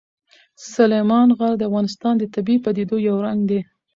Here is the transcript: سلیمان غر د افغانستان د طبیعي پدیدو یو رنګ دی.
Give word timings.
سلیمان 0.73 1.27
غر 1.37 1.53
د 1.57 1.61
افغانستان 1.69 2.13
د 2.17 2.23
طبیعي 2.35 2.59
پدیدو 2.65 2.95
یو 3.07 3.17
رنګ 3.25 3.41
دی. 3.49 3.59